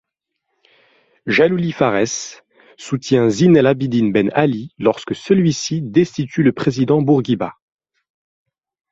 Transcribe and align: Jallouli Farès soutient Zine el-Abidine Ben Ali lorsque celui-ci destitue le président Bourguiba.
Jallouli 1.27 1.71
Farès 1.73 2.41
soutient 2.75 3.29
Zine 3.29 3.55
el-Abidine 3.55 4.11
Ben 4.11 4.31
Ali 4.33 4.73
lorsque 4.79 5.13
celui-ci 5.13 5.83
destitue 5.83 6.41
le 6.41 6.53
président 6.53 7.03
Bourguiba. 7.03 7.53